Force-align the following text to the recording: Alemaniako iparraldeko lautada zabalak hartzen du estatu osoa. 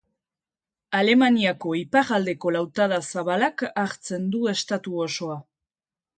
Alemaniako 0.99 1.73
iparraldeko 1.79 2.55
lautada 2.57 2.99
zabalak 3.13 3.67
hartzen 3.83 4.27
du 4.35 4.43
estatu 4.55 4.99
osoa. 5.07 5.39